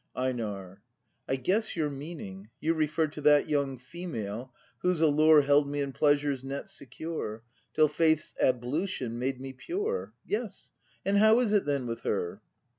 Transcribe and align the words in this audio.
EiNAR. 0.15 0.81
I 1.29 1.35
guess 1.35 1.75
your 1.75 1.91
meaning; 1.91 2.49
you 2.59 2.73
refer 2.73 3.05
To 3.05 3.21
that 3.21 3.47
young 3.47 3.77
female, 3.77 4.51
whose 4.79 4.99
allure 4.99 5.43
Held 5.43 5.67
me 5.69 5.79
in 5.79 5.93
pleasure's 5.93 6.43
net 6.43 6.71
secure, 6.71 7.43
Till 7.75 7.87
Faith's 7.87 8.33
ablution 8.41 9.19
made 9.19 9.39
me 9.39 9.53
pure.— 9.53 10.13
Yes, 10.25 10.71
and 11.05 11.19
how 11.19 11.39
is 11.39 11.53
it 11.53 11.65
then 11.65 11.85
with 11.85 12.01
her? 12.01 12.41